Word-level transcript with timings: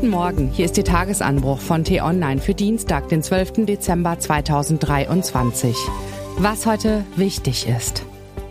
Guten 0.00 0.12
Morgen, 0.12 0.50
hier 0.52 0.66
ist 0.66 0.78
Ihr 0.78 0.84
Tagesanbruch 0.84 1.58
von 1.58 1.82
T-Online 1.82 2.40
für 2.40 2.54
Dienstag, 2.54 3.08
den 3.08 3.20
12. 3.20 3.66
Dezember 3.66 4.16
2023. 4.16 5.74
Was 6.36 6.66
heute 6.66 7.04
wichtig 7.16 7.66
ist. 7.66 8.04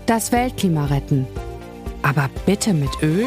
Das 0.07 0.33
Weltklima 0.33 0.87
retten. 0.87 1.25
Aber 2.01 2.29
bitte 2.45 2.73
mit 2.73 2.89
Öl? 3.01 3.23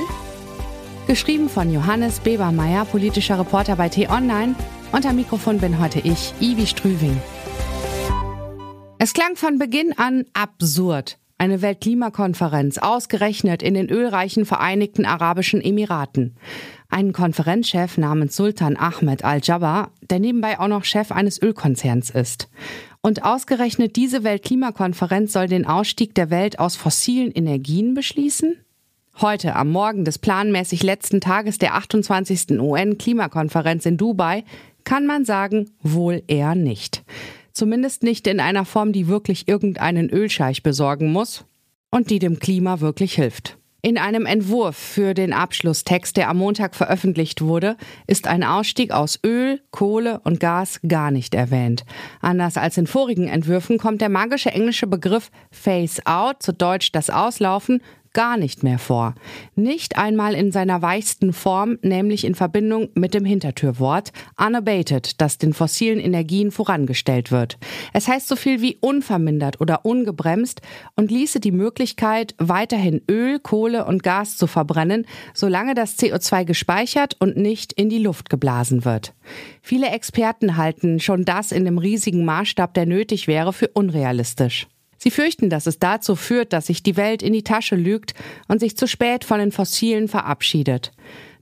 Geschrieben 1.06 1.48
von 1.48 1.72
Johannes 1.72 2.20
Bebermeier, 2.20 2.84
politischer 2.84 3.38
Reporter 3.38 3.76
bei 3.76 3.88
T-Online. 3.88 4.54
Am 4.92 5.16
Mikrofon 5.16 5.56
bin 5.56 5.80
heute 5.80 6.00
ich, 6.00 6.34
Ivi 6.40 6.66
Strüving. 6.66 7.16
Es 8.98 9.14
klang 9.14 9.36
von 9.36 9.58
Beginn 9.58 9.94
an 9.96 10.26
absurd. 10.34 11.16
Eine 11.38 11.62
Weltklimakonferenz, 11.62 12.76
ausgerechnet 12.76 13.62
in 13.62 13.72
den 13.72 13.88
ölreichen 13.88 14.44
Vereinigten 14.44 15.06
Arabischen 15.06 15.62
Emiraten. 15.62 16.36
Ein 16.92 17.12
Konferenzchef 17.12 17.98
namens 17.98 18.34
Sultan 18.34 18.76
Ahmed 18.76 19.24
Al-Jabbar, 19.24 19.92
der 20.02 20.18
nebenbei 20.18 20.58
auch 20.58 20.66
noch 20.66 20.84
Chef 20.84 21.12
eines 21.12 21.40
Ölkonzerns 21.40 22.10
ist. 22.10 22.48
Und 23.00 23.24
ausgerechnet 23.24 23.94
diese 23.94 24.24
Weltklimakonferenz 24.24 25.32
soll 25.32 25.46
den 25.46 25.66
Ausstieg 25.66 26.16
der 26.16 26.30
Welt 26.30 26.58
aus 26.58 26.74
fossilen 26.74 27.30
Energien 27.30 27.94
beschließen? 27.94 28.56
Heute, 29.20 29.54
am 29.54 29.70
Morgen 29.70 30.04
des 30.04 30.18
planmäßig 30.18 30.82
letzten 30.82 31.20
Tages 31.20 31.58
der 31.58 31.76
28. 31.76 32.58
UN-Klimakonferenz 32.58 33.86
in 33.86 33.96
Dubai, 33.96 34.44
kann 34.82 35.06
man 35.06 35.24
sagen, 35.24 35.70
wohl 35.82 36.24
eher 36.26 36.56
nicht. 36.56 37.04
Zumindest 37.52 38.02
nicht 38.02 38.26
in 38.26 38.40
einer 38.40 38.64
Form, 38.64 38.92
die 38.92 39.06
wirklich 39.06 39.46
irgendeinen 39.46 40.10
Ölscheich 40.10 40.64
besorgen 40.64 41.12
muss 41.12 41.44
und 41.90 42.10
die 42.10 42.18
dem 42.18 42.40
Klima 42.40 42.80
wirklich 42.80 43.14
hilft. 43.14 43.59
In 43.82 43.96
einem 43.96 44.26
Entwurf 44.26 44.76
für 44.76 45.14
den 45.14 45.32
Abschlusstext, 45.32 46.18
der 46.18 46.28
am 46.28 46.36
Montag 46.36 46.74
veröffentlicht 46.74 47.40
wurde, 47.40 47.76
ist 48.06 48.26
ein 48.26 48.44
Ausstieg 48.44 48.90
aus 48.90 49.18
Öl, 49.24 49.62
Kohle 49.70 50.20
und 50.24 50.38
Gas 50.38 50.80
gar 50.86 51.10
nicht 51.10 51.34
erwähnt. 51.34 51.84
Anders 52.20 52.58
als 52.58 52.76
in 52.76 52.86
vorigen 52.86 53.26
Entwürfen 53.26 53.78
kommt 53.78 54.02
der 54.02 54.10
magische 54.10 54.50
englische 54.50 54.86
Begriff 54.86 55.30
Phase 55.50 56.02
Out, 56.04 56.42
zu 56.42 56.52
Deutsch 56.52 56.92
das 56.92 57.08
Auslaufen, 57.08 57.80
gar 58.12 58.36
nicht 58.36 58.62
mehr 58.62 58.78
vor. 58.78 59.14
Nicht 59.54 59.96
einmal 59.98 60.34
in 60.34 60.52
seiner 60.52 60.82
weichsten 60.82 61.32
Form, 61.32 61.78
nämlich 61.82 62.24
in 62.24 62.34
Verbindung 62.34 62.88
mit 62.94 63.14
dem 63.14 63.24
Hintertürwort 63.24 64.12
unabated, 64.36 65.20
das 65.20 65.38
den 65.38 65.52
fossilen 65.52 66.00
Energien 66.00 66.50
vorangestellt 66.50 67.30
wird. 67.30 67.58
Es 67.92 68.08
heißt 68.08 68.28
so 68.28 68.36
viel 68.36 68.60
wie 68.60 68.78
unvermindert 68.80 69.60
oder 69.60 69.84
ungebremst 69.84 70.60
und 70.96 71.10
ließe 71.10 71.40
die 71.40 71.52
Möglichkeit, 71.52 72.34
weiterhin 72.38 73.02
Öl, 73.08 73.38
Kohle 73.38 73.84
und 73.84 74.02
Gas 74.02 74.36
zu 74.36 74.46
verbrennen, 74.46 75.06
solange 75.34 75.74
das 75.74 75.98
CO2 75.98 76.44
gespeichert 76.44 77.16
und 77.20 77.36
nicht 77.36 77.72
in 77.72 77.88
die 77.88 77.98
Luft 77.98 78.30
geblasen 78.30 78.84
wird. 78.84 79.14
Viele 79.62 79.88
Experten 79.88 80.56
halten 80.56 81.00
schon 81.00 81.24
das 81.24 81.52
in 81.52 81.64
dem 81.64 81.78
riesigen 81.78 82.24
Maßstab, 82.24 82.74
der 82.74 82.86
nötig 82.86 83.26
wäre, 83.28 83.52
für 83.52 83.68
unrealistisch. 83.68 84.66
Sie 85.02 85.10
fürchten, 85.10 85.48
dass 85.48 85.66
es 85.66 85.78
dazu 85.78 86.14
führt, 86.14 86.52
dass 86.52 86.66
sich 86.66 86.82
die 86.82 86.98
Welt 86.98 87.22
in 87.22 87.32
die 87.32 87.42
Tasche 87.42 87.74
lügt 87.74 88.12
und 88.48 88.60
sich 88.60 88.76
zu 88.76 88.86
spät 88.86 89.24
von 89.24 89.38
den 89.38 89.50
Fossilen 89.50 90.08
verabschiedet. 90.08 90.92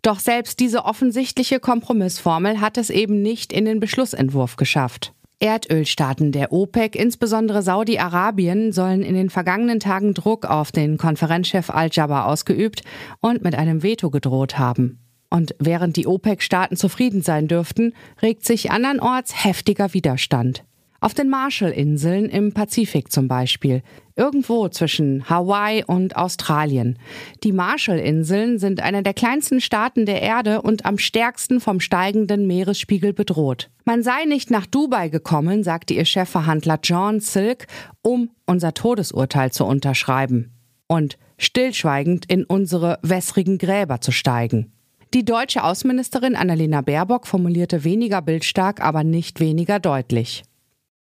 Doch 0.03 0.21
selbst 0.21 0.61
diese 0.61 0.85
offensichtliche 0.85 1.59
Kompromissformel 1.59 2.61
hat 2.61 2.79
es 2.79 2.89
eben 2.89 3.21
nicht 3.21 3.53
in 3.53 3.65
den 3.65 3.81
Beschlussentwurf 3.81 4.55
geschafft. 4.55 5.13
Erdölstaaten 5.41 6.31
der 6.31 6.53
OPEC, 6.53 6.95
insbesondere 6.95 7.63
Saudi-Arabien, 7.63 8.73
sollen 8.73 9.03
in 9.03 9.15
den 9.15 9.29
vergangenen 9.29 9.81
Tagen 9.81 10.15
Druck 10.15 10.47
auf 10.47 10.71
den 10.71 10.97
Konferenzchef 10.97 11.69
Al-Jaber 11.71 12.27
ausgeübt 12.27 12.83
und 13.21 13.43
mit 13.43 13.57
einem 13.57 13.83
Veto 13.83 14.11
gedroht 14.11 14.57
haben. 14.59 15.01
Und 15.31 15.57
während 15.59 15.97
die 15.97 16.07
OPEC-Staaten 16.07 16.77
zufrieden 16.77 17.23
sein 17.23 17.49
dürften, 17.49 17.93
regt 18.23 18.45
sich 18.45 18.71
andernorts 18.71 19.45
heftiger 19.45 19.93
Widerstand. 19.95 20.65
Auf 21.01 21.15
den 21.15 21.29
Marshallinseln 21.29 22.29
im 22.29 22.53
Pazifik 22.53 23.13
zum 23.13 23.29
Beispiel, 23.29 23.83
irgendwo 24.17 24.69
zwischen 24.69 25.31
Hawaii 25.31 25.85
und 25.85 26.17
Australien. 26.17 26.99
Die 27.45 27.53
Marshallinseln 27.53 28.59
sind 28.59 28.83
einer 28.83 29.03
der 29.03 29.15
kleinsten 29.15 29.61
Staaten 29.61 30.07
der 30.07 30.23
Erde 30.23 30.61
und 30.61 30.87
am 30.87 30.99
stärksten 30.99 31.61
vom 31.61 31.79
steigenden 31.79 32.49
Meeresspiegel 32.49 33.13
bedroht. 33.13 33.71
Man 33.85 34.03
sei 34.03 34.25
nicht 34.25 34.51
nach 34.51 34.67
Dubai 34.67 35.09
gekommen, 35.09 35.63
sagte 35.63 35.95
ihr 35.95 36.05
Chefverhandler 36.05 36.81
John 36.83 37.21
Silk, 37.21 37.69
um 38.03 38.31
unser 38.45 38.75
Todesurteil 38.75 39.53
zu 39.53 39.65
unterschreiben 39.67 40.51
und 40.89 41.17
stillschweigend 41.39 42.27
in 42.27 42.43
unsere 42.45 42.99
wässrigen 43.03 43.59
Gräber 43.59 44.01
zu 44.01 44.11
steigen. 44.11 44.73
Die 45.15 45.25
deutsche 45.25 45.63
Außenministerin 45.63 46.35
Annalena 46.35 46.81
Baerbock 46.83 47.27
formulierte 47.27 47.85
weniger 47.85 48.21
bildstark, 48.21 48.83
aber 48.83 49.05
nicht 49.05 49.39
weniger 49.41 49.79
deutlich. 49.79 50.43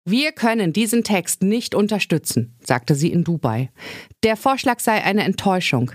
Wir 0.06 0.32
können 0.32 0.74
diesen 0.74 1.04
Text 1.04 1.44
nicht 1.44 1.76
unterstützen, 1.76 2.56
sagte 2.66 2.96
sie 2.96 3.12
in 3.12 3.24
Dubai. 3.24 3.70
Der 4.24 4.38
Vorschlag 4.38 4.80
sei 4.80 5.04
eine 5.04 5.24
Enttäuschung. 5.24 5.92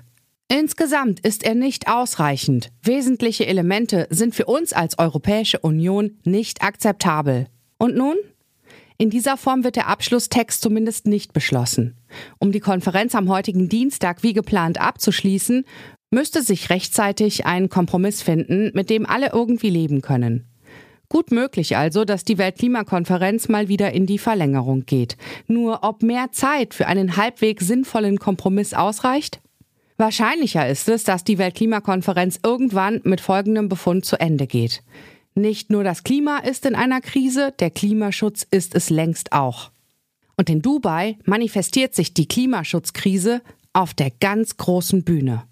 Insgesamt 0.48 1.20
ist 1.20 1.42
er 1.42 1.54
nicht 1.54 1.88
ausreichend. 1.88 2.70
Wesentliche 2.82 3.46
Elemente 3.46 4.06
sind 4.10 4.34
für 4.34 4.44
uns 4.44 4.72
als 4.72 4.98
Europäische 4.98 5.58
Union 5.58 6.18
nicht 6.24 6.62
akzeptabel. 6.62 7.48
Und 7.78 7.96
nun? 7.96 8.16
In 8.98 9.10
dieser 9.10 9.36
Form 9.36 9.64
wird 9.64 9.76
der 9.76 9.88
Abschlusstext 9.88 10.62
zumindest 10.62 11.06
nicht 11.06 11.32
beschlossen. 11.32 11.96
Um 12.38 12.52
die 12.52 12.60
Konferenz 12.60 13.14
am 13.14 13.28
heutigen 13.28 13.68
Dienstag 13.68 14.22
wie 14.22 14.32
geplant 14.32 14.80
abzuschließen, 14.80 15.64
müsste 16.10 16.42
sich 16.42 16.70
rechtzeitig 16.70 17.46
ein 17.46 17.68
Kompromiss 17.68 18.22
finden, 18.22 18.70
mit 18.74 18.90
dem 18.90 19.06
alle 19.06 19.32
irgendwie 19.32 19.70
leben 19.70 20.00
können. 20.00 20.46
Gut 21.14 21.30
möglich 21.30 21.76
also, 21.76 22.04
dass 22.04 22.24
die 22.24 22.38
Weltklimakonferenz 22.38 23.48
mal 23.48 23.68
wieder 23.68 23.92
in 23.92 24.04
die 24.04 24.18
Verlängerung 24.18 24.84
geht. 24.84 25.16
Nur 25.46 25.84
ob 25.84 26.02
mehr 26.02 26.32
Zeit 26.32 26.74
für 26.74 26.88
einen 26.88 27.16
halbwegs 27.16 27.68
sinnvollen 27.68 28.18
Kompromiss 28.18 28.74
ausreicht? 28.74 29.40
Wahrscheinlicher 29.96 30.68
ist 30.68 30.88
es, 30.88 31.04
dass 31.04 31.22
die 31.22 31.38
Weltklimakonferenz 31.38 32.40
irgendwann 32.44 33.00
mit 33.04 33.20
folgendem 33.20 33.68
Befund 33.68 34.04
zu 34.04 34.18
Ende 34.18 34.48
geht. 34.48 34.82
Nicht 35.36 35.70
nur 35.70 35.84
das 35.84 36.02
Klima 36.02 36.38
ist 36.38 36.66
in 36.66 36.74
einer 36.74 37.00
Krise, 37.00 37.54
der 37.60 37.70
Klimaschutz 37.70 38.44
ist 38.50 38.74
es 38.74 38.90
längst 38.90 39.32
auch. 39.32 39.70
Und 40.36 40.50
in 40.50 40.62
Dubai 40.62 41.16
manifestiert 41.24 41.94
sich 41.94 42.12
die 42.12 42.26
Klimaschutzkrise 42.26 43.40
auf 43.72 43.94
der 43.94 44.10
ganz 44.10 44.56
großen 44.56 45.04
Bühne. 45.04 45.44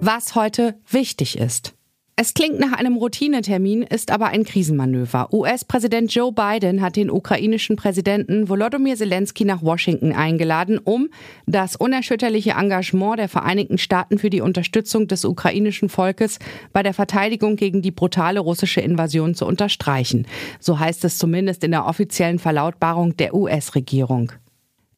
Was 0.00 0.34
heute 0.34 0.80
wichtig 0.90 1.38
ist. 1.38 1.74
Es 2.16 2.32
klingt 2.32 2.60
nach 2.60 2.70
einem 2.70 2.94
Routinetermin, 2.94 3.82
ist 3.82 4.12
aber 4.12 4.26
ein 4.26 4.44
Krisenmanöver. 4.44 5.32
US-Präsident 5.32 6.14
Joe 6.14 6.30
Biden 6.30 6.80
hat 6.80 6.94
den 6.94 7.10
ukrainischen 7.10 7.74
Präsidenten 7.74 8.48
Volodymyr 8.48 8.94
Zelensky 8.94 9.44
nach 9.44 9.62
Washington 9.62 10.12
eingeladen, 10.12 10.78
um 10.78 11.08
das 11.46 11.74
unerschütterliche 11.74 12.52
Engagement 12.52 13.18
der 13.18 13.28
Vereinigten 13.28 13.78
Staaten 13.78 14.18
für 14.18 14.30
die 14.30 14.42
Unterstützung 14.42 15.08
des 15.08 15.24
ukrainischen 15.24 15.88
Volkes 15.88 16.38
bei 16.72 16.84
der 16.84 16.94
Verteidigung 16.94 17.56
gegen 17.56 17.82
die 17.82 17.90
brutale 17.90 18.38
russische 18.38 18.80
Invasion 18.80 19.34
zu 19.34 19.44
unterstreichen. 19.44 20.28
So 20.60 20.78
heißt 20.78 21.04
es 21.04 21.18
zumindest 21.18 21.64
in 21.64 21.72
der 21.72 21.84
offiziellen 21.84 22.38
Verlautbarung 22.38 23.16
der 23.16 23.34
US-Regierung. 23.34 24.30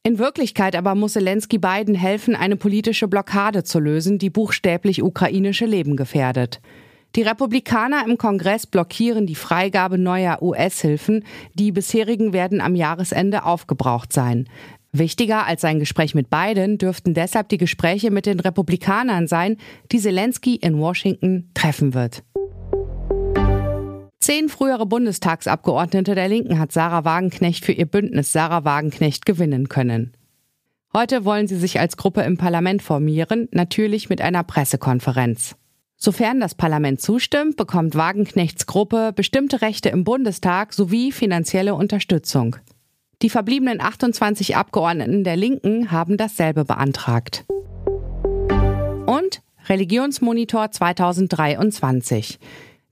In 0.02 0.18
Wirklichkeit 0.18 0.76
aber 0.76 0.94
muss 0.94 1.14
Zelensky 1.14 1.56
Biden 1.56 1.94
helfen, 1.94 2.36
eine 2.36 2.56
politische 2.56 3.08
Blockade 3.08 3.64
zu 3.64 3.80
lösen, 3.80 4.18
die 4.18 4.28
buchstäblich 4.28 5.02
ukrainische 5.02 5.64
Leben 5.64 5.96
gefährdet. 5.96 6.60
Die 7.16 7.22
Republikaner 7.22 8.04
im 8.06 8.18
Kongress 8.18 8.66
blockieren 8.66 9.26
die 9.26 9.34
Freigabe 9.34 9.96
neuer 9.96 10.42
US-Hilfen. 10.42 11.24
Die 11.54 11.72
bisherigen 11.72 12.34
werden 12.34 12.60
am 12.60 12.74
Jahresende 12.74 13.46
aufgebraucht 13.46 14.12
sein. 14.12 14.50
Wichtiger 14.92 15.46
als 15.46 15.62
sein 15.62 15.78
Gespräch 15.78 16.14
mit 16.14 16.28
Biden 16.28 16.76
dürften 16.76 17.14
deshalb 17.14 17.48
die 17.48 17.56
Gespräche 17.56 18.10
mit 18.10 18.26
den 18.26 18.38
Republikanern 18.38 19.28
sein, 19.28 19.56
die 19.92 19.98
Zelensky 19.98 20.56
in 20.56 20.78
Washington 20.78 21.50
treffen 21.54 21.94
wird. 21.94 22.22
Zehn 24.20 24.50
frühere 24.50 24.84
Bundestagsabgeordnete 24.84 26.14
der 26.14 26.28
Linken 26.28 26.58
hat 26.58 26.72
Sarah 26.72 27.06
Wagenknecht 27.06 27.64
für 27.64 27.72
ihr 27.72 27.86
Bündnis 27.86 28.32
Sarah 28.32 28.66
Wagenknecht 28.66 29.24
gewinnen 29.24 29.70
können. 29.70 30.12
Heute 30.94 31.24
wollen 31.24 31.46
sie 31.46 31.56
sich 31.56 31.80
als 31.80 31.96
Gruppe 31.96 32.22
im 32.22 32.36
Parlament 32.36 32.82
formieren, 32.82 33.48
natürlich 33.52 34.10
mit 34.10 34.20
einer 34.20 34.42
Pressekonferenz. 34.42 35.56
Sofern 35.96 36.40
das 36.40 36.54
Parlament 36.54 37.00
zustimmt, 37.00 37.56
bekommt 37.56 37.94
Wagenknechts 37.94 38.66
Gruppe 38.66 39.12
bestimmte 39.14 39.62
Rechte 39.62 39.88
im 39.88 40.04
Bundestag 40.04 40.72
sowie 40.72 41.10
finanzielle 41.10 41.74
Unterstützung. 41.74 42.56
Die 43.22 43.30
verbliebenen 43.30 43.80
28 43.80 44.56
Abgeordneten 44.56 45.24
der 45.24 45.36
Linken 45.36 45.90
haben 45.90 46.18
dasselbe 46.18 46.64
beantragt. 46.66 47.46
Und 49.06 49.40
Religionsmonitor 49.68 50.70
2023. 50.70 52.38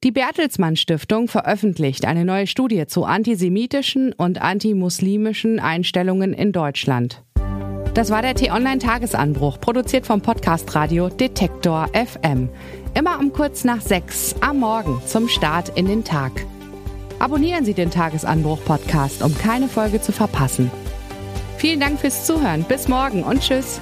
Die 0.03 0.11
Bertelsmann 0.11 0.77
Stiftung 0.77 1.29
veröffentlicht 1.29 2.05
eine 2.07 2.25
neue 2.25 2.47
Studie 2.47 2.87
zu 2.87 3.05
antisemitischen 3.05 4.13
und 4.13 4.41
antimuslimischen 4.41 5.61
Einstellungen 5.61 6.33
in 6.33 6.53
Deutschland. 6.53 7.23
Das 7.95 8.11
war 8.11 8.23
der 8.23 8.35
T-Online-Tagesanbruch, 8.35 9.61
produziert 9.61 10.05
vom 10.05 10.21
Podcast 10.21 10.75
Radio 10.75 11.09
Detektor 11.11 11.87
FM. 11.93 12.49
Immer 12.93 13.21
um 13.21 13.33
kurz 13.33 13.63
nach 13.63 13.81
sechs 13.81 14.35
am 14.41 14.59
Morgen 14.59 15.01
zum 15.07 15.29
Start 15.29 15.69
in 15.77 15.87
den 15.87 16.03
Tag. 16.03 16.33
Abonnieren 17.21 17.65
Sie 17.65 17.73
den 17.73 17.93
Tagesanbruch-Podcast, 17.93 19.23
um 19.23 19.39
keine 19.39 19.69
Folge 19.69 20.03
zu 20.03 20.11
verpassen. 20.11 20.73
Vielen 21.57 21.79
Dank 21.79 22.01
fürs 22.01 22.27
Zuhören. 22.27 22.65
Bis 22.65 22.89
morgen 22.89 23.23
und 23.23 23.41
tschüss. 23.41 23.81